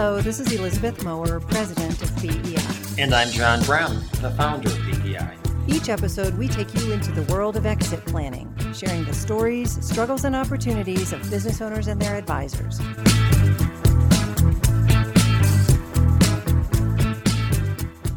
[0.00, 3.02] Hello, this is Elizabeth Mower, president of BEI.
[3.02, 5.36] And I'm John Brown, the founder of BEI.
[5.66, 10.22] Each episode, we take you into the world of exit planning, sharing the stories, struggles,
[10.22, 12.78] and opportunities of business owners and their advisors.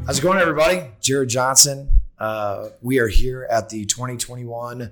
[0.05, 0.83] How's it going, everybody?
[1.01, 1.93] Jared Johnson.
[2.19, 4.91] Uh, we are here at the 2021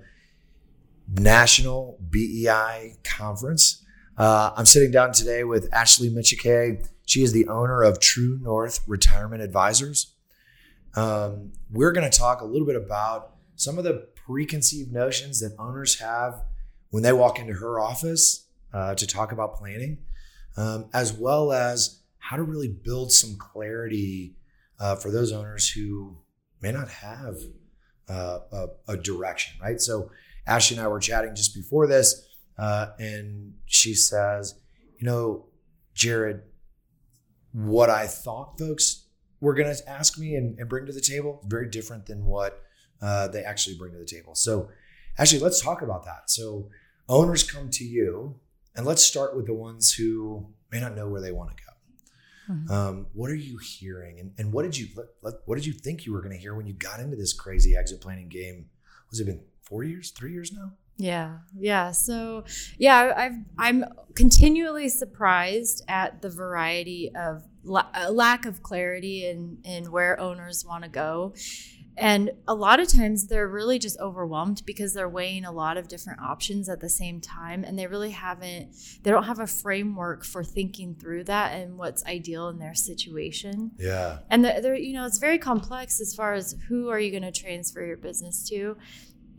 [1.07, 3.79] National BEI Conference.
[4.19, 6.86] Uh, I'm sitting down today with Ashley Michike.
[7.05, 10.14] She is the owner of True North Retirement Advisors.
[10.93, 15.55] Um, we're going to talk a little bit about some of the preconceived notions that
[15.57, 16.43] owners have
[16.89, 20.00] when they walk into her office uh, to talk about planning,
[20.57, 24.36] um, as well as how to really build some clarity
[24.82, 26.18] uh, for those owners who
[26.61, 27.38] may not have
[28.10, 29.79] uh, a, a, direction, right?
[29.79, 30.11] So,
[30.46, 32.28] Ashley and I were chatting just before this,
[32.59, 34.55] uh, and she says,
[34.97, 35.45] You know,
[35.93, 36.41] Jared,
[37.53, 39.05] what I thought folks
[39.39, 42.61] were going to ask me and, and, bring to the table, very different than what
[43.01, 44.35] uh, they actually bring to the table.
[44.35, 44.69] So,
[45.17, 46.29] actually, let's talk about that.
[46.29, 46.69] So,
[47.07, 48.35] owners come to you,
[48.75, 52.53] and let's start with the ones who may not know where they want to go.
[52.53, 52.71] Mm-hmm.
[52.71, 54.88] Um, what are you hearing, and, and what did you
[55.21, 57.75] what did you think you were going to hear when you got into this crazy
[57.75, 58.66] exit planning game?
[59.09, 60.73] Was it been four years, three years now?
[61.00, 61.92] Yeah, yeah.
[61.92, 62.44] So,
[62.78, 69.59] yeah, I've I'm continually surprised at the variety of la- uh, lack of clarity in
[69.64, 71.33] in where owners want to go.
[71.95, 75.89] And a lot of times they're really just overwhelmed because they're weighing a lot of
[75.89, 77.66] different options at the same time.
[77.66, 82.06] And they really haven't, they don't have a framework for thinking through that and what's
[82.06, 83.72] ideal in their situation.
[83.78, 84.19] Yeah.
[84.30, 87.34] And they're, you know, it's very complex as far as who are you going to
[87.34, 88.78] transfer your business to.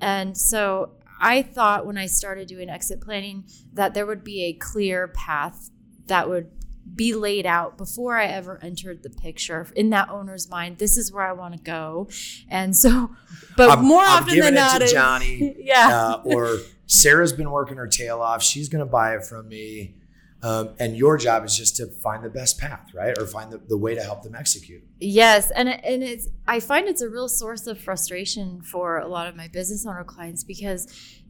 [0.02, 4.52] And so I thought when I started doing exit planning that there would be a
[4.54, 5.70] clear path
[6.06, 6.50] that would
[6.94, 10.78] be laid out before I ever entered the picture in that owner's mind.
[10.78, 12.08] This is where I want to go,
[12.48, 13.10] and so,
[13.56, 17.86] but I'm, more I'm often than not, Johnny, yeah, uh, or Sarah's been working her
[17.86, 18.42] tail off.
[18.42, 19.94] She's going to buy it from me.
[20.42, 23.16] Um, and your job is just to find the best path, right?
[23.18, 24.82] Or find the, the way to help them execute.
[24.98, 25.50] Yes.
[25.50, 29.36] And, and it's, I find it's a real source of frustration for a lot of
[29.36, 30.88] my business owner clients because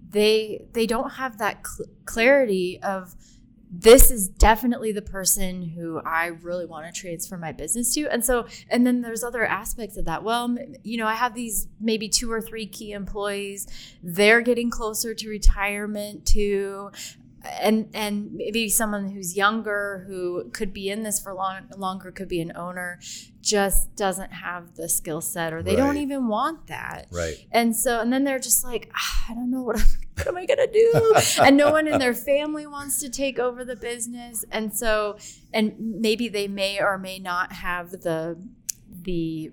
[0.09, 3.17] they, they don't have that cl- clarity of,
[3.73, 8.09] this is definitely the person who I really want to transfer my business to.
[8.09, 10.25] And so, and then there's other aspects of that.
[10.25, 13.69] Well, you know, I have these maybe two or three key employees.
[14.03, 16.91] They're getting closer to retirement too
[17.45, 22.29] and and maybe someone who's younger who could be in this for long longer could
[22.29, 23.01] be an owner
[23.41, 25.79] just doesn't have the skill set or they right.
[25.79, 27.07] don't even want that.
[27.11, 27.47] Right.
[27.51, 29.87] And so and then they're just like ah, i don't know what, I'm,
[30.17, 31.15] what am i gonna do?
[31.41, 34.45] And no one in their family wants to take over the business.
[34.51, 35.17] And so
[35.53, 38.39] and maybe they may or may not have the
[39.03, 39.53] the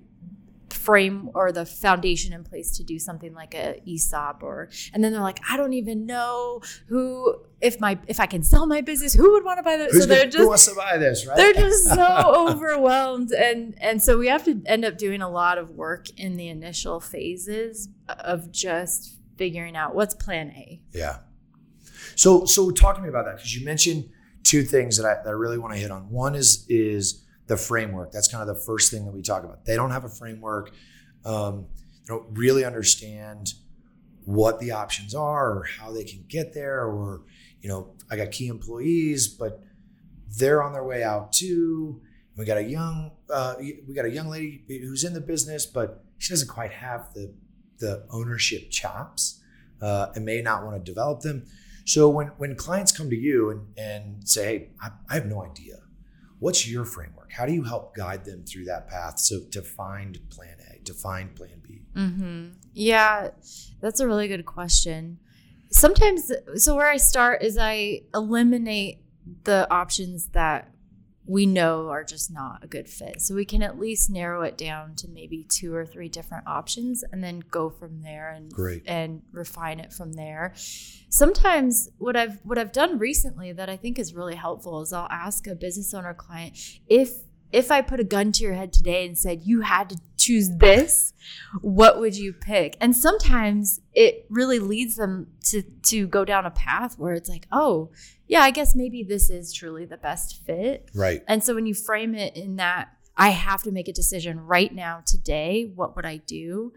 [0.87, 5.11] frame or the foundation in place to do something like a ESOP or and then
[5.11, 9.13] they're like I don't even know who if my if I can sell my business
[9.13, 11.27] who would want to buy this Who's so they're just who wants to buy this
[11.27, 11.35] right?
[11.35, 15.57] they're just so overwhelmed and and so we have to end up doing a lot
[15.57, 20.81] of work in the initial phases of just figuring out what's plan A.
[20.93, 21.17] Yeah.
[22.15, 24.09] So so talk to me about that because you mentioned
[24.43, 26.09] two things that I, that I really want to hit on.
[26.09, 28.11] One is is the framework.
[28.11, 29.65] That's kind of the first thing that we talk about.
[29.65, 30.71] They don't have a framework.
[31.25, 31.67] Um,
[32.03, 33.53] they don't really understand
[34.25, 36.83] what the options are or how they can get there.
[36.83, 37.23] Or,
[37.61, 39.61] you know, I got key employees, but
[40.37, 42.01] they're on their way out too.
[42.35, 46.03] We got a young, uh, we got a young lady who's in the business, but
[46.17, 47.33] she doesn't quite have the
[47.79, 49.39] the ownership chops
[49.81, 51.45] uh, and may not want to develop them.
[51.85, 55.43] So when when clients come to you and, and say, "Hey, I, I have no
[55.43, 55.77] idea,"
[56.39, 57.31] What's your framework?
[57.31, 60.93] How do you help guide them through that path so to find plan A, to
[60.93, 61.81] find plan B?
[61.95, 62.49] Mm-hmm.
[62.73, 63.29] Yeah,
[63.81, 65.19] that's a really good question.
[65.71, 68.99] Sometimes, so where I start is I eliminate
[69.43, 70.71] the options that
[71.27, 73.21] we know are just not a good fit.
[73.21, 77.03] So we can at least narrow it down to maybe two or three different options
[77.11, 78.83] and then go from there and Great.
[78.87, 80.53] and refine it from there.
[81.09, 85.09] Sometimes what I've what I've done recently that I think is really helpful is I'll
[85.11, 86.57] ask a business owner client
[86.87, 87.11] if
[87.51, 90.49] if I put a gun to your head today and said you had to choose
[90.57, 91.13] this,
[91.61, 92.75] what would you pick?
[92.81, 97.47] And sometimes it really leads them to to go down a path where it's like,
[97.51, 97.91] oh,
[98.27, 100.89] yeah, I guess maybe this is truly the best fit.
[100.93, 101.23] Right.
[101.27, 104.73] And so when you frame it in that I have to make a decision right
[104.73, 106.73] now today, what would I do?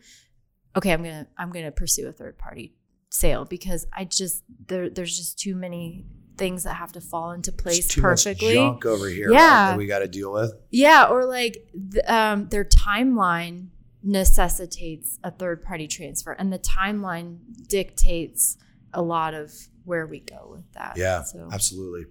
[0.77, 2.75] Okay, I'm going to I'm going to pursue a third party
[3.11, 6.07] sale because I just there there's just too many
[6.41, 8.57] things that have to fall into place too perfectly.
[8.57, 9.39] much junk over here Yeah.
[9.39, 10.53] right, that we got to deal with.
[10.71, 13.69] Yeah, or like th- um, their timeline
[14.03, 17.39] necessitates a third party transfer, and the timeline
[17.69, 18.57] dictates
[18.93, 19.53] a lot of
[19.85, 20.95] where we go with that.
[20.97, 22.07] Yeah, So, absolutely.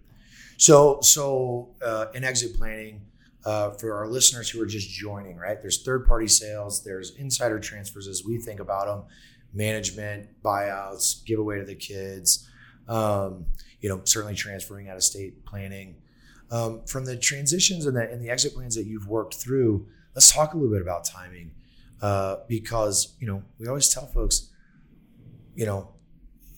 [0.58, 3.02] So, so uh, in exit planning,
[3.46, 5.62] uh, for our listeners who are just joining, right?
[5.62, 9.04] There's third party sales, there's insider transfers as we think about them,
[9.54, 12.48] management, buyouts, giveaway to the kids,
[12.90, 13.46] um,
[13.82, 15.96] you know, certainly transferring out of state planning.
[16.52, 20.32] Um, from the transitions and the, and the exit plans that you've worked through, let's
[20.32, 21.52] talk a little bit about timing
[22.02, 24.50] uh, because, you know, we always tell folks,
[25.56, 25.90] you know,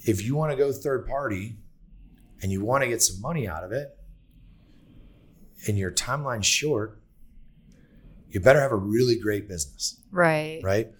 [0.03, 1.57] if you want to go third party,
[2.41, 3.97] and you want to get some money out of it
[5.67, 6.99] and your timeline's short,
[8.29, 10.59] you better have a really great business, right.
[10.63, 10.91] right?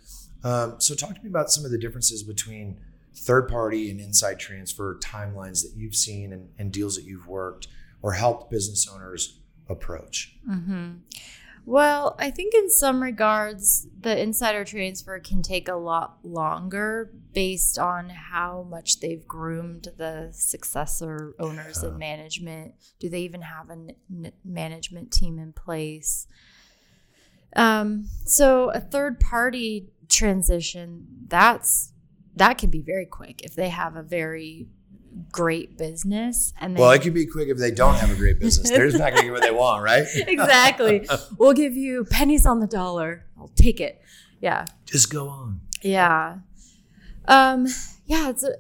[0.43, 2.77] Um, so, talk to me about some of the differences between
[3.15, 7.67] third party and inside transfer timelines that you've seen and, and deals that you've worked
[8.01, 10.35] or helped business owners approach.
[10.45, 10.93] hmm
[11.65, 17.77] Well, I think in some regards, the insider transfer can take a lot longer based
[17.77, 22.73] on how much they've groomed the successor owners and management.
[22.99, 26.27] Do they even have a n- management team in place?
[27.55, 31.91] Um, so a third party transition, that's
[32.35, 34.67] that can be very quick if they have a very
[35.31, 38.39] great business and they Well, it can be quick if they don't have a great
[38.39, 38.69] business.
[38.69, 40.05] They're just not going to get what they want, right?
[40.15, 41.07] exactly.
[41.37, 43.25] we'll give you pennies on the dollar.
[43.37, 44.01] I'll take it.
[44.39, 44.65] Yeah.
[44.85, 45.61] Just go on.
[45.81, 46.37] Yeah.
[47.27, 47.67] Um
[48.05, 48.53] yeah, it's a,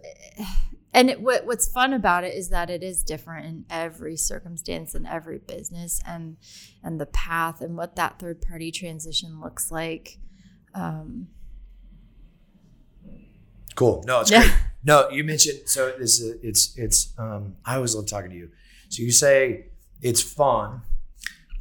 [0.93, 4.93] and it, what what's fun about it is that it is different in every circumstance
[4.93, 6.37] and every business and
[6.83, 10.19] and the path and what that third party transition looks like.
[10.73, 11.27] Um
[13.75, 14.03] Cool.
[14.05, 14.41] No, it's Yeah.
[14.43, 14.53] great.
[14.83, 18.49] No, you mentioned so this is it's it's um I always love talking to you.
[18.89, 19.67] So you say
[20.01, 20.81] it's fun.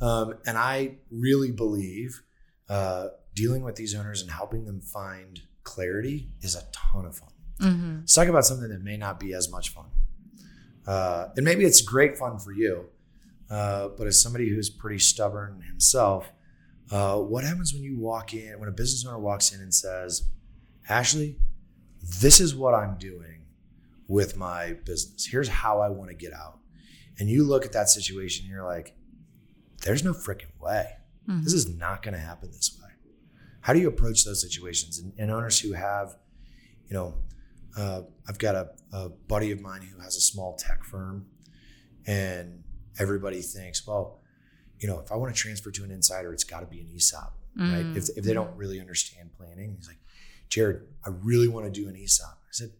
[0.00, 2.22] Um, and I really believe
[2.70, 7.28] uh, dealing with these owners and helping them find clarity is a ton of fun.
[7.60, 7.98] Mm-hmm.
[8.00, 9.84] Let's talk about something that may not be as much fun.
[10.86, 12.86] Uh, and maybe it's great fun for you,
[13.50, 16.32] uh, but as somebody who's pretty stubborn himself,
[16.90, 20.22] uh, what happens when you walk in, when a business owner walks in and says,
[20.88, 21.36] Ashley,
[22.02, 23.44] this is what I'm doing
[24.08, 25.26] with my business.
[25.26, 26.58] Here's how I want to get out.
[27.18, 28.96] And you look at that situation and you're like,
[29.82, 30.96] there's no freaking way.
[31.28, 31.44] Mhm.
[31.44, 32.88] This is not going to happen this way.
[33.60, 34.98] How do you approach those situations?
[34.98, 36.16] And, and owners who have,
[36.88, 37.14] you know,
[37.76, 41.26] uh, I've got a, a buddy of mine who has a small tech firm,
[42.06, 42.64] and
[42.98, 44.20] everybody thinks, well,
[44.80, 46.88] you know, if I want to transfer to an insider, it's got to be an
[46.96, 47.84] ESOP, right?
[47.84, 47.96] Mm.
[47.96, 49.99] If, if they don't really understand planning, he's like,
[50.50, 52.26] Jared, I really want to do an ESOP.
[52.28, 52.70] I said,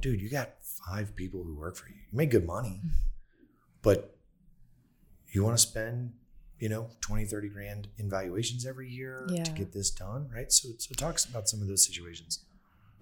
[0.00, 0.50] dude, you got
[0.88, 1.96] five people who work for you.
[2.10, 2.80] You make good money,
[3.82, 4.16] but
[5.32, 6.12] you want to spend,
[6.58, 9.42] you know, 20, 30 grand in valuations every year Yeah.
[9.44, 10.50] to get this done, right?
[10.52, 12.44] So, so talk about some of those situations.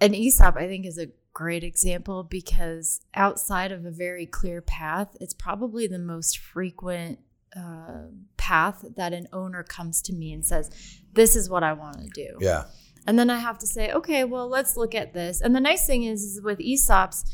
[0.00, 5.14] An ESOP, I think, is a great example because outside of a very clear path,
[5.20, 7.18] it's probably the most frequent
[7.56, 8.04] uh,
[8.38, 10.70] path that an owner comes to me and says,
[11.12, 12.38] This is what I want to do.
[12.40, 12.64] Yeah.
[13.10, 15.40] And then I have to say, Okay, well, let's look at this.
[15.40, 17.24] And the nice thing is, is with ESOPs,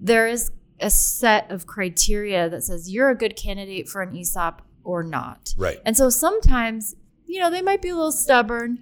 [0.00, 4.62] there is a set of criteria that says you're a good candidate for an ESOP
[4.84, 5.52] or not.
[5.58, 5.80] Right.
[5.84, 8.78] And so sometimes, you know, they might be a little stubborn.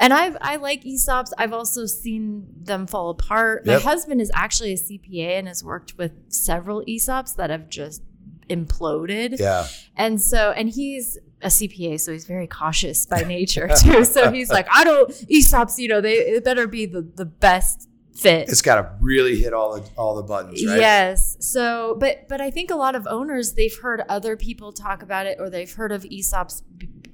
[0.00, 1.30] And I've I like ESOPs.
[1.38, 3.62] I've also seen them fall apart.
[3.64, 3.76] Yep.
[3.76, 8.02] My husband is actually a CPA and has worked with several ESOPs that have just
[8.50, 9.38] imploded.
[9.38, 9.68] Yeah.
[9.94, 14.04] And so, and he's a CPA, so he's very cautious by nature too.
[14.04, 17.88] so he's like, I don't ESOPs, you know, they it better be the the best
[18.14, 18.48] fit.
[18.48, 20.78] It's got to really hit all the all the buttons, right?
[20.78, 21.36] Yes.
[21.40, 25.26] So, but but I think a lot of owners they've heard other people talk about
[25.26, 26.62] it, or they've heard of ESOPs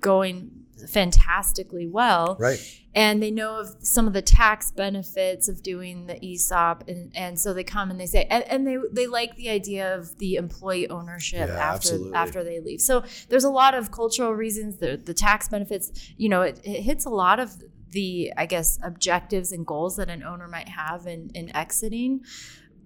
[0.01, 0.51] going
[0.89, 2.61] fantastically well, Right.
[2.95, 7.39] and they know of some of the tax benefits of doing the ESOP, and, and
[7.39, 10.37] so they come and they say, and, and they they like the idea of the
[10.37, 12.15] employee ownership Yeah, after absolutely.
[12.15, 12.81] after they leave.
[12.81, 14.79] So there's a lot of cultural reasons.
[14.79, 17.51] The the tax benefits, you know, it, it hits a lot of
[17.91, 22.21] the I guess objectives and goals that an owner might have in in exiting,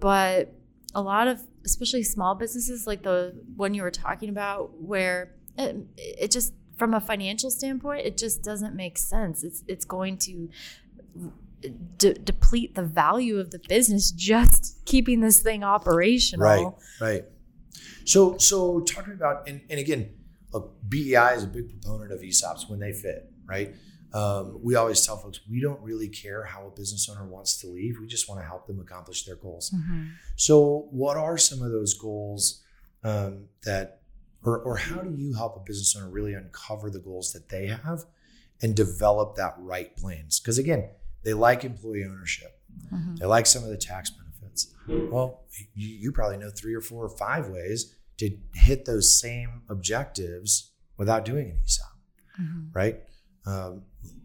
[0.01, 0.53] but
[0.95, 5.77] a lot of especially small businesses like the one you were talking about where it,
[5.97, 10.49] it just from a financial standpoint it just doesn't make sense it's it's going to
[11.99, 16.67] de- deplete the value of the business just keeping this thing operational Right.
[17.01, 17.25] Right.
[18.05, 20.11] So so talking about and, and again,
[20.53, 23.75] look, BEI is a big proponent of ESOPs when they fit, right?
[24.13, 27.67] Um, we always tell folks we don't really care how a business owner wants to
[27.69, 27.97] leave.
[28.01, 29.71] We just want to help them accomplish their goals.
[29.75, 30.13] Mhm.
[30.37, 32.63] So, what are some of those goals
[33.03, 34.01] um, that,
[34.45, 37.67] or, or how do you help a business owner really uncover the goals that they
[37.67, 38.05] have
[38.63, 40.39] and develop that right plans?
[40.41, 40.89] Because again,
[41.23, 42.61] they like employee ownership,
[42.93, 43.19] Mhm.
[43.19, 44.75] they like some of the tax benefits.
[44.89, 49.63] Well, you, you probably know three or four or five ways to hit those same
[49.69, 51.87] objectives without doing an ESOP
[52.41, 52.75] Mhm.
[52.75, 53.03] right?
[53.47, 53.83] Um,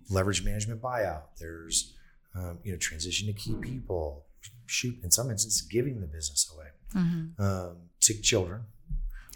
[0.10, 1.24] leverage management buyout.
[1.40, 1.94] There's
[2.36, 4.26] um, you know transition to key people.
[4.68, 7.40] Shoot, in some instances, giving the business away Mhm.
[7.40, 8.66] um, to children,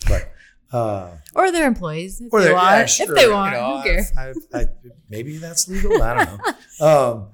[0.08, 0.32] but
[0.74, 2.80] uh, Or their employees if or they they're- want.
[2.80, 4.12] yeah, sure, if they you want, know, who cares?
[4.18, 4.66] I, I,
[5.10, 6.02] maybe that's legal.
[6.02, 6.54] I don't know.
[6.82, 7.28] Um,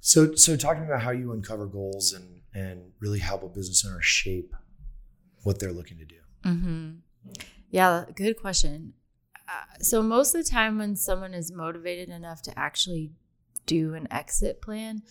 [0.00, 4.02] so, so talking about how you uncover goals and and really help a business owner
[4.02, 4.52] shape
[5.44, 6.16] what they're looking to do.
[6.42, 6.90] hmm
[7.70, 8.92] Yeah, good question.
[9.48, 13.12] Uh, so most of the time, when someone is motivated enough to actually
[13.66, 15.02] do an exit plan,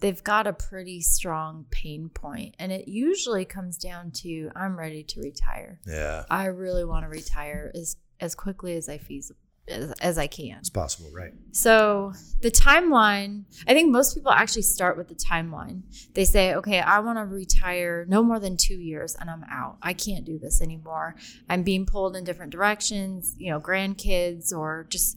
[0.00, 5.02] they've got a pretty strong pain point, and it usually comes down to I'm ready
[5.04, 5.80] to retire.
[5.86, 9.40] Yeah, I really want to retire as as quickly as I feasible
[9.70, 10.58] as, as I can.
[10.58, 11.32] it's possible, right?
[11.52, 15.82] So the timeline, I think most people actually start with the timeline.
[16.14, 19.78] They say, okay, I want to retire no more than two years and I'm out.
[19.82, 21.16] I can't do this anymore.
[21.48, 25.16] I'm being pulled in different directions, you know, grandkids or just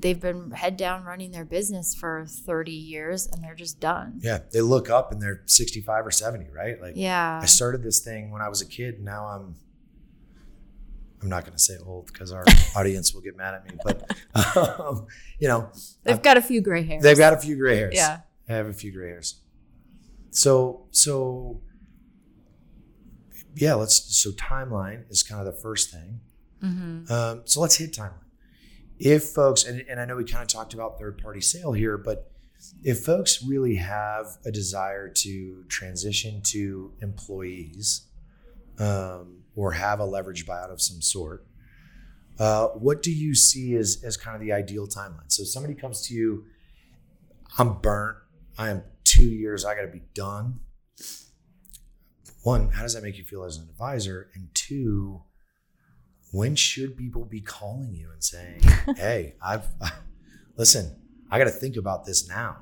[0.00, 4.20] they've been head down running their business for 30 years and they're just done.
[4.22, 6.80] Yeah, they look up and they're 65 or 70, right?
[6.80, 7.40] Like, Yeah.
[7.42, 9.00] I started this thing when I was a kid.
[9.00, 9.54] Now I'm.
[11.22, 12.44] I'm not going to say old because our
[12.76, 14.10] audience will get mad at me, but
[14.56, 15.06] um,
[15.38, 15.68] you know
[16.02, 17.02] They've got a few gray hairs.
[17.02, 17.92] they've got a few gray hairs.
[17.94, 18.20] Yeah.
[18.48, 19.36] I have a few gray hairs.
[20.30, 21.60] So so
[23.54, 26.20] yeah, let's so timeline is kind of the first thing.
[26.62, 28.14] hmm Um, so let's hit timeline.
[29.00, 31.96] If folks, and, and I know we kind of talked about third party sale here,
[31.96, 32.30] but
[32.84, 38.02] if folks really have a desire to transition to employees
[38.78, 41.46] um, or have a leverage buyout of some sort,
[42.38, 45.28] uh, what do you see as, as kind of the ideal timeline?
[45.28, 46.44] So somebody comes to you,
[47.56, 48.18] I'm burnt,
[48.58, 50.60] I am two years, I got to be done.
[52.42, 54.30] One, how does that make you feel as an advisor?
[54.34, 55.22] And two,
[56.32, 58.60] when should people be calling you and saying,
[58.96, 59.66] "Hey, I've
[60.56, 60.96] listen,
[61.30, 62.58] I got to think about this now."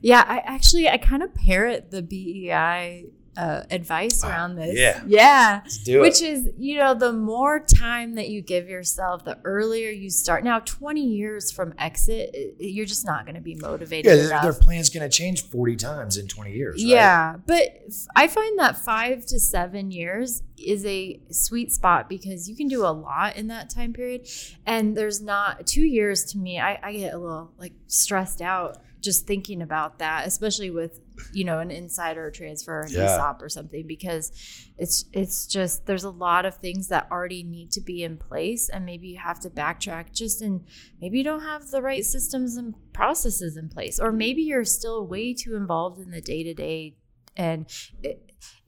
[0.00, 3.06] Yeah, I actually I kind of parrot the BEI
[3.38, 4.76] uh, advice around this.
[4.76, 5.00] yeah.
[5.06, 9.38] yeah, Let's do which is, you know the more time that you give yourself, the
[9.44, 10.42] earlier you start.
[10.42, 14.42] Now, twenty years from exit, you're just not going to be motivated yeah, their, enough.
[14.42, 16.82] their plan's going to change forty times in twenty years.
[16.82, 16.90] right?
[16.90, 22.48] Yeah, but f- I find that five to seven years is a sweet spot because
[22.48, 24.28] you can do a lot in that time period.
[24.66, 28.78] And there's not two years to me, I, I get a little like stressed out
[29.00, 31.00] just thinking about that, especially with,
[31.32, 33.04] you know, an insider transfer, an Yeah.
[33.04, 34.32] ESOP or something, because
[34.78, 38.68] it's it's just there's a lot of things that already need to be in place
[38.68, 40.64] and maybe you have to backtrack just and
[41.00, 45.06] maybe you don't have the right systems and processes in place or maybe you're still
[45.06, 46.94] way too involved in the day-to-day
[47.36, 47.66] and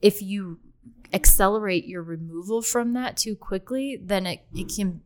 [0.01, 0.59] if you
[1.13, 5.01] accelerate your removal from that too quickly then it, it can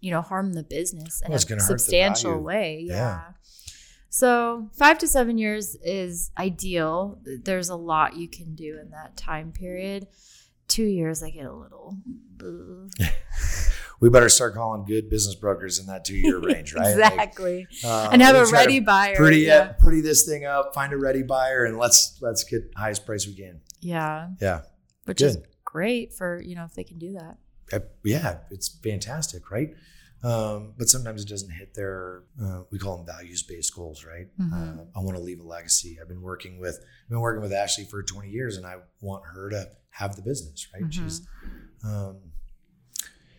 [0.00, 2.94] you know harm the business in Well, a gonna hurt the substantial way Yeah.
[2.96, 3.22] yeah.
[4.16, 9.16] So five to seven years is ideal there's a lot you can do in that
[9.16, 10.06] time period
[10.68, 11.96] two years i get a little
[14.00, 16.96] we better start calling good business brokers in that two-year range, right?
[16.96, 19.66] Like, exactly uh, and have a ready buyer Pretty, yeah.
[19.66, 20.74] yeah, pretty this thing up.
[20.74, 23.60] Find a ready buyer, and let's let's get highest price we can.
[23.80, 24.62] yeah Yeah,
[25.04, 27.38] which is great for you know if they can do that
[27.72, 29.74] Uh, yeah, it's fantastic, right?
[30.22, 34.26] Um, but sometimes it doesn't hit their uh, we call them values based goals, right?
[34.38, 34.52] Mhm.
[34.80, 35.98] Uh, I want to leave a legacy.
[36.00, 39.24] I've been working with I've been working with Ashley for 20 years, and I want
[39.26, 40.82] her to have the business, right?
[40.84, 40.92] Mhm.
[40.92, 41.26] She's
[41.84, 42.16] um,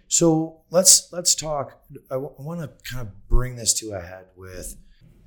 [0.08, 1.82] so let's let's talk.
[2.10, 4.78] I want to kind of bring this to a head with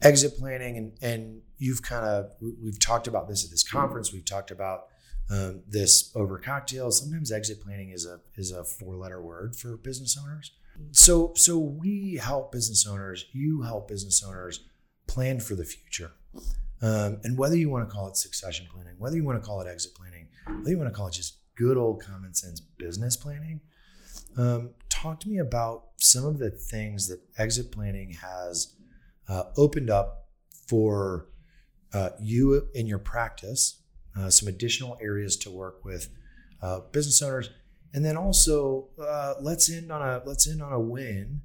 [0.00, 4.12] exit planning, and and you've kind of we- we've talked about this at this conference.
[4.12, 4.86] We've talked about
[5.28, 7.00] um, this over cocktails.
[7.00, 10.52] Sometimes exit planning is a is a four letter word for business owners.
[10.92, 13.26] So so we help business owners.
[13.32, 14.60] You help business owners
[15.06, 16.12] plan for the future.
[16.82, 19.60] Um, and whether you want to call it succession planning, whether you want to call
[19.60, 23.16] it exit planning, whether you want to call it just good old common sense business
[23.16, 23.60] planning,
[24.38, 28.74] um, talk to me about some of the things that exit planning has
[29.28, 30.28] uh, opened up
[30.68, 31.26] for
[31.92, 33.82] uh, you in your practice,
[34.18, 36.08] uh, some additional areas to work with
[36.62, 37.50] uh, business owners,
[37.92, 41.42] and then also uh, let's end on a let's end on a win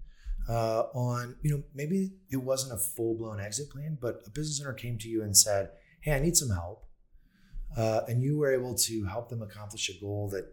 [0.50, 4.62] uh, on you know maybe it wasn't a full blown exit plan, but a business
[4.62, 5.72] owner came to you and said,
[6.02, 6.86] "Hey, I need some help,"
[7.78, 10.46] uh, and you were able to help them accomplish a goal that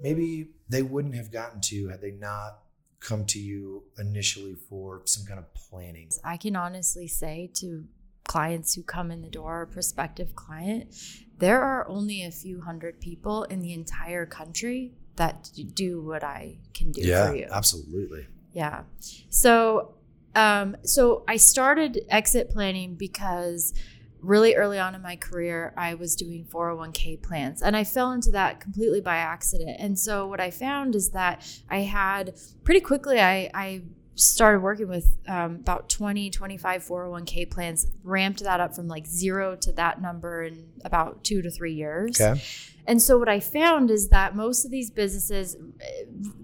[0.00, 2.60] maybe they wouldn't have gotten to had they not
[3.00, 6.08] come to you initially for some kind of planning?
[6.24, 7.84] I can honestly say to
[8.26, 10.94] clients who come in the door, prospective client,
[11.38, 16.58] there are only a few hundred people in the entire country that do what I
[16.72, 17.48] can do yeah, for you.
[17.50, 18.26] absolutely.
[18.52, 18.82] Yeah.
[19.28, 19.94] So,
[20.34, 23.74] um, so I started exit planning because
[24.20, 28.30] really early on in my career, I was doing 401k plans and I fell into
[28.30, 29.76] that completely by accident.
[29.78, 33.82] And so what I found is that I had pretty quickly, I, I
[34.16, 39.56] started working with um, about 20 25 401k plans ramped that up from like zero
[39.56, 42.40] to that number in about two to three years Okay.
[42.86, 45.56] and so what i found is that most of these businesses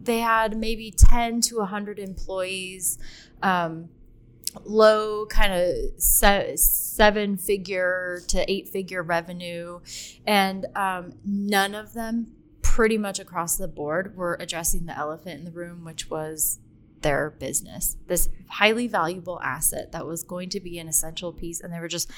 [0.02, 2.98] they had maybe 10 to 100 employees
[3.42, 3.88] um,
[4.64, 9.78] low kind of se- seven figure to eight figure revenue
[10.26, 15.44] and um, none of them pretty much across the board were addressing the elephant in
[15.44, 16.58] the room which was
[17.02, 21.72] their business this highly valuable asset that was going to be an essential piece and
[21.72, 22.10] they were just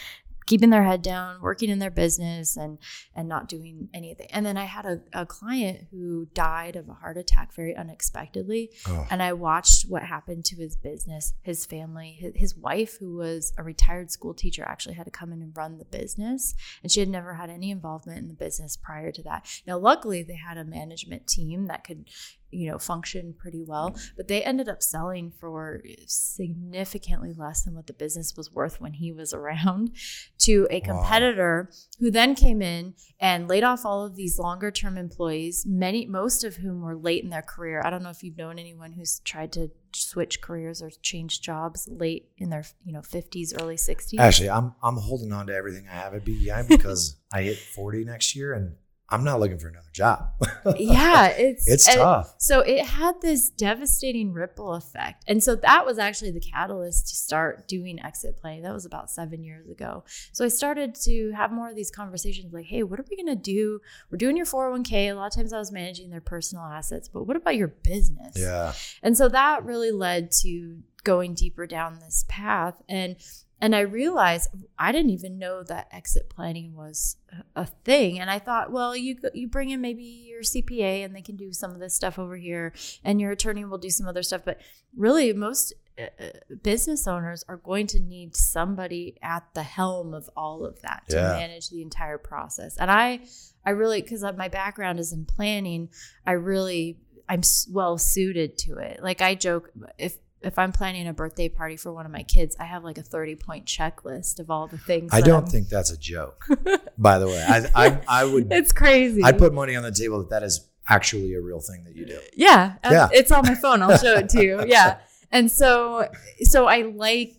[0.45, 2.77] keeping their head down working in their business and
[3.15, 6.95] and not doing anything and then i had a, a client who died of a
[6.95, 9.07] heart attack very unexpectedly Oh.
[9.11, 12.17] and I watched what happened to his business, his family.
[12.19, 15.57] His, his wife, who was a retired school teacher, actually had to come in and
[15.57, 16.55] run the business.
[16.83, 19.47] And she had never had any involvement in the business prior to that.
[19.67, 22.09] Now, luckily, they had a management team that could,
[22.53, 27.87] you know, function pretty well, but they ended up selling for significantly less than what
[27.87, 29.91] the business was worth when he was around
[30.39, 31.01] to a Wow.
[31.01, 36.07] competitor who then came in and laid off all of these longer term employees, many
[36.07, 37.81] most of whom were late in their career.
[37.85, 41.89] I don't know if you've known anyone who's tried to switch careers or change jobs
[41.91, 44.19] late in their, you know, 50s, early 60s.
[44.19, 48.05] Actually, I'm I'm holding on to everything I have at BEI because I hit 40
[48.05, 48.75] next year and
[49.13, 50.31] I'm not looking for another job.
[50.79, 52.35] yeah, it's it's tough.
[52.39, 55.23] So it had this devastating ripple effect.
[55.29, 58.63] And so that was actually the catalyst to start doing exit planning.
[58.63, 60.05] That was about seven years ago.
[60.33, 63.37] So I started to have more of these conversations like, hey, what are we going
[63.37, 63.81] to do?
[64.11, 65.11] We're doing your 401k.
[65.11, 68.35] A lot of times I was managing their personal assets, but what about your business?
[68.35, 68.73] Yeah.
[69.03, 72.81] And so that really led to going deeper down this path.
[72.89, 73.17] And
[73.63, 77.17] and I realized I didn't even know that exit planning was
[77.57, 78.19] a- thing.
[78.19, 81.53] And I thought, well, you you bring in maybe your CPA and they can do
[81.53, 84.43] some of this stuff over here, and your attorney will do some other stuff.
[84.45, 84.61] But
[84.97, 86.27] really, most uh, uh,
[86.63, 91.17] business owners are going to need somebody at the helm of all of that to
[91.17, 91.33] Yeah.
[91.33, 92.77] manage the entire process.
[92.79, 93.21] And I,
[93.65, 95.89] I really, because my background is in planning,
[96.27, 96.99] I really
[97.29, 99.03] I'm well suited to it.
[99.03, 102.57] Like I joke if if I'm planning a birthday party for one of my kids,
[102.59, 105.11] I have like a 30 point checklist of all the things.
[105.13, 106.47] I don't I'm- think that's a joke.
[106.99, 109.23] by the way, I I, I would it's crazy.
[109.25, 112.05] I put money on the table that that is actually a real thing that you
[112.07, 112.19] do.
[112.35, 113.09] yeah, Yeah.
[113.13, 113.83] it's on my phone.
[113.83, 114.65] I'll show it to you.
[114.67, 114.99] Yeah,
[115.31, 116.09] and so
[116.43, 117.35] so I like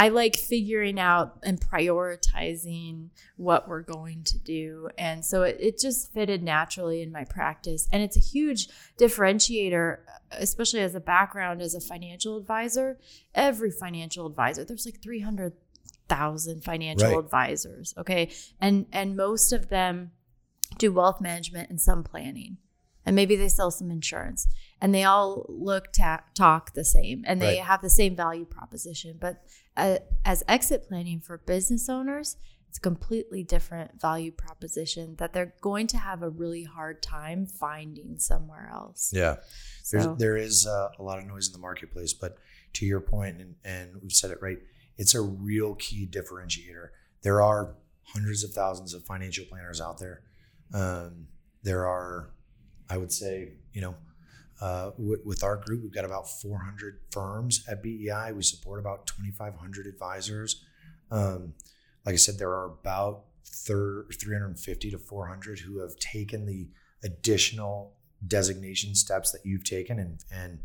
[0.00, 4.88] I like figuring out and prioritizing what we're going to do.
[4.96, 7.86] And so it, it just fitted naturally in my practice.
[7.92, 9.98] And it's a huge differentiator,
[10.30, 12.98] especially as a background as a financial advisor.
[13.34, 17.18] Every financial advisor, there's like 300,000 financial Right.
[17.18, 17.92] advisors.
[17.98, 18.30] Okay.
[18.58, 20.12] And, and most of them
[20.78, 22.56] do wealth management and some planning.
[23.04, 24.48] And maybe they sell some insurance
[24.80, 27.64] and they all look ta- talk the same and they Right.
[27.64, 29.16] have the same value proposition.
[29.20, 29.42] But
[29.76, 32.36] uh, as exit planning for business owners,
[32.68, 37.44] it's a completely different value proposition that they're going to have a really hard time
[37.46, 39.10] finding somewhere else.
[39.12, 39.36] Yeah.
[39.90, 42.38] There's, So, there is uh, a lot of noise in the marketplace, but
[42.74, 44.58] to your point, and, and we've said it right,
[44.96, 46.90] it's a real key differentiator.
[47.22, 50.22] There are hundreds of thousands of financial planners out there.
[50.72, 51.26] Um,
[51.64, 52.30] there are,
[52.88, 53.94] I would say, you know,
[54.60, 58.32] uh, with, with our group, we've got about 400 firms at BEI.
[58.34, 60.64] We support about 2,500 advisors.
[61.10, 61.54] Um,
[62.04, 66.68] like I said, there are about thir- 350 to 400 who have taken the
[67.04, 67.94] additional
[68.26, 70.58] designation steps that you've taken and and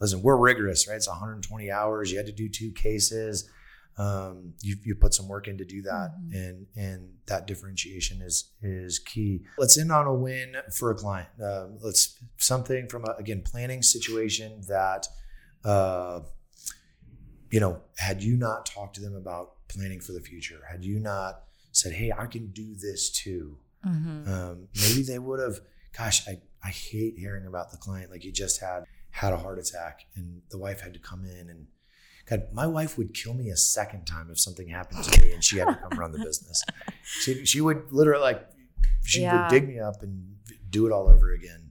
[0.00, 3.50] listen we're rigorous right it's 120 hours you had to do two cases
[3.98, 6.34] um, you, you put some work in to do that Mhm.
[6.34, 11.28] and and that differentiation is is key let's end on a win for a client
[11.42, 15.06] um, let's something from a, again planning situation that
[15.64, 16.20] uh,
[17.50, 20.98] you know had you not talked to them about planning for the future had you
[20.98, 24.28] not said hey i can do this too Mhm.
[24.28, 25.60] um, maybe they would have
[25.96, 29.58] gosh I, I hate hearing about the client like you just had had a heart
[29.58, 31.66] attack and the wife had to come in and
[32.30, 35.42] god my wife would kill me a second time if something happened to me and
[35.44, 36.62] she had to come run the business
[37.02, 38.46] she, she would literally like
[39.04, 39.42] she Yeah.
[39.42, 40.36] would dig me up and
[40.70, 41.69] do it all over again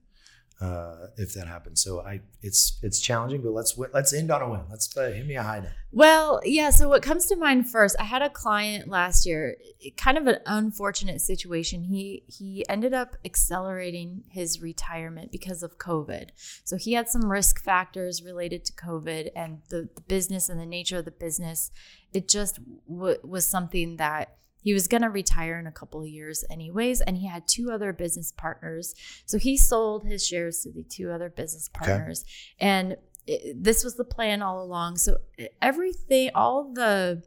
[0.61, 1.81] uh, if that happens.
[1.81, 4.61] So I, it's it's challenging, but let's let's end on a win.
[4.69, 5.71] Let's uh, hit me a high note.
[5.91, 6.69] Well, yeah.
[6.69, 7.95] So what comes to mind first?
[7.99, 9.55] I had a client last year,
[9.95, 11.83] kind of an unfortunate situation.
[11.83, 16.29] He he ended up accelerating his retirement because of COVID.
[16.65, 20.65] So he had some risk factors related to COVID and the, the business and the
[20.65, 21.71] nature of the business.
[22.11, 26.07] It just w- was something that he was going to retire in a couple of
[26.07, 28.93] years, anyways, and he had two other business partners.
[29.25, 32.23] So he sold his shares to the two other business partners.
[32.23, 32.69] Okay.
[32.69, 34.97] And it, this was the plan all along.
[34.97, 35.17] So
[35.61, 37.23] everything, all the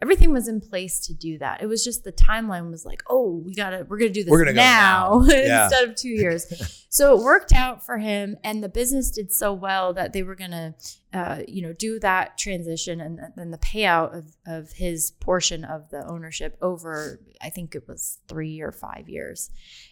[0.00, 1.62] everything was in place to do that.
[1.62, 4.52] It was just the timeline was like, oh, we gotta, we're gonna do this gonna
[4.52, 5.26] now, now.
[5.34, 5.64] Yeah.
[5.64, 6.86] instead of two years.
[6.88, 10.34] so it worked out for him, and the business did so well that they were
[10.34, 10.74] gonna,
[11.12, 15.90] uh, you know, do that transition and then the payout of of his portion of
[15.90, 19.50] the ownership over, I think it was three or five years,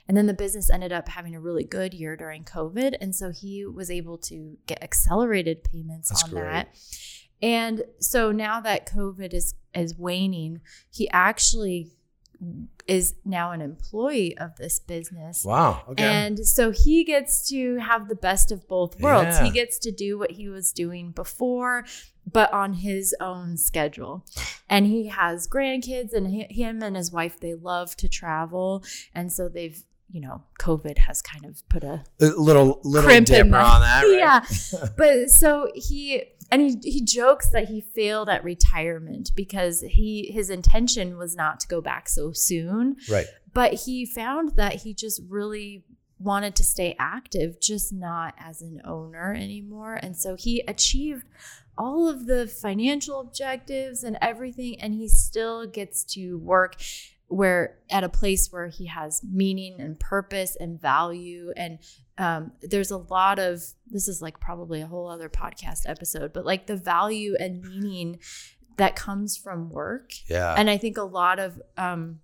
[0.09, 3.31] and then the business ended up having a really good year during COVID, and so
[3.31, 6.42] he was able to get accelerated payments That's on great.
[6.42, 6.68] that
[7.42, 11.90] and so now that COVID is is waning, he actually
[12.87, 15.44] is now an employee of this business.
[15.44, 15.83] Wow.
[15.90, 16.03] Okay.
[16.03, 19.37] And so he gets to have the best of both worlds.
[19.38, 19.44] Yeah.
[19.44, 21.85] He gets to do what he was doing before,
[22.31, 24.24] but on his own schedule.
[24.68, 28.83] And he has grandkids, and he, him and his wife, they love to travel.
[29.14, 33.57] And so they've you know, COVID has kind of put a, a little little dipper
[33.57, 34.05] on that.
[34.11, 34.18] Right?
[34.18, 40.31] Yeah, but so he and he he jokes that he failed at retirement because he
[40.33, 42.96] his intention was not to go back so soon.
[43.11, 43.27] Right.
[43.53, 45.85] But he found that he just really
[46.18, 49.99] wanted to stay active, just not as an owner anymore.
[50.01, 51.25] And so he achieved
[51.79, 56.77] all of the financial objectives and everything and he still gets to work
[57.31, 61.79] where at a place where he has meaning and purpose and value and
[62.19, 66.45] um, there's a lot of this is like probably a whole other podcast episode but
[66.45, 68.19] like the value and meaning
[68.77, 70.12] that comes from work.
[70.29, 70.55] Yeah.
[70.57, 72.21] And i think a lot of um,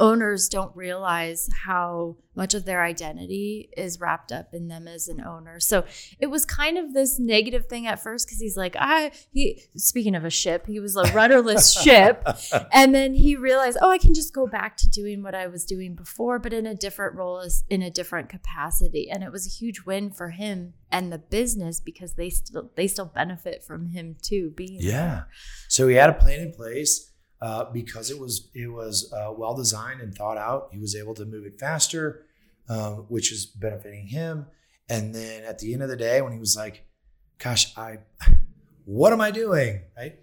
[0.00, 5.20] owners don't realize how much of their identity is wrapped up in them as an
[5.20, 5.60] owner.
[5.60, 5.84] So
[6.18, 10.14] it was kind of this negative thing at first because he's like, I he speaking
[10.14, 12.26] of a ship, he was a rudderless ship.
[12.72, 15.64] And then he realized, oh, I can just go back to doing what I was
[15.64, 19.10] doing before, but in a different role in a different capacity.
[19.10, 22.86] And it was a huge win for him and the business because they still they
[22.86, 24.92] still benefit from him too being yeah.
[24.92, 25.26] There.
[25.68, 27.11] So he had a plan in place
[27.42, 30.68] uh, because it was it was uh, well designed and thought out.
[30.70, 32.24] He was able to move it faster,
[32.68, 34.46] um, which is benefiting him.
[34.88, 36.86] And then at the end of the day, when he was like,
[37.38, 37.98] "Gosh, I,
[38.84, 40.20] what am I doing?" Right?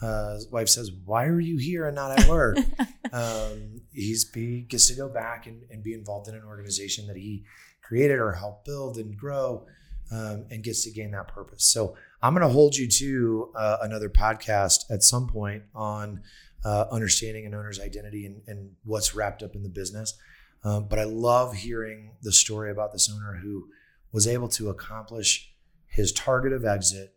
[0.00, 2.58] Uh, his wife says, "Why are you here and not at work?"
[3.12, 7.16] um, he's he gets to go back and, and be involved in an organization that
[7.16, 7.44] he
[7.82, 9.66] created or helped build and grow,
[10.12, 11.64] um, and gets to gain that purpose.
[11.64, 16.22] So I'm going to hold you to uh, another podcast at some point on
[16.64, 20.14] uh, understanding an owner's identity and, and, what's wrapped up in the business.
[20.62, 23.68] Um, but I love hearing the story about this owner who
[24.12, 25.52] was able to accomplish
[25.86, 27.14] his target of exit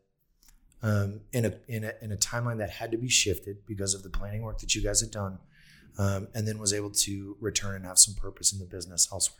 [0.81, 4.03] um, in, a, in, a, in a timeline that had to be shifted because of
[4.03, 5.39] the planning work that you guys had done,
[5.97, 9.39] um, and then was able to return and have some purpose in the business elsewhere.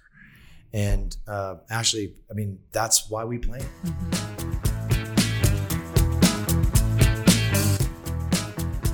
[0.73, 3.61] And uh, Ashley, I mean, that's why we plan.
[3.85, 4.52] Mm-hmm.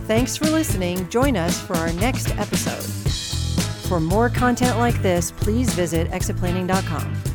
[0.10, 1.08] Thanks for listening.
[1.10, 2.84] Join us for our next episode.
[3.88, 7.29] For more content like this, please visit exitplanning.com.